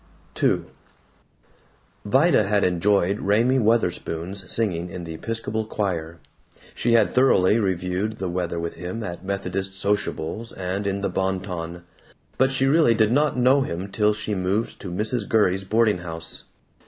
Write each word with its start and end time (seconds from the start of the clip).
II 0.41 0.61
Vida 2.05 2.45
had 2.45 2.63
enjoyed 2.63 3.19
Raymie 3.19 3.59
Wutherspoon's 3.59 4.51
singing 4.51 4.89
in 4.89 5.03
the 5.03 5.13
Episcopal 5.13 5.63
choir; 5.63 6.17
she 6.73 6.93
had 6.93 7.13
thoroughly 7.13 7.59
reviewed 7.59 8.17
the 8.17 8.27
weather 8.27 8.59
with 8.59 8.73
him 8.73 9.03
at 9.03 9.23
Methodist 9.23 9.73
sociables 9.73 10.51
and 10.53 10.87
in 10.87 11.01
the 11.01 11.09
Bon 11.09 11.39
Ton. 11.39 11.83
But 12.39 12.51
she 12.51 12.65
did 12.65 13.11
not 13.11 13.33
really 13.33 13.43
know 13.43 13.61
him 13.61 13.91
till 13.91 14.15
she 14.15 14.33
moved 14.33 14.79
to 14.79 14.89
Mrs. 14.89 15.29
Gurrey's 15.29 15.65
boarding 15.65 15.99
house. 15.99 16.45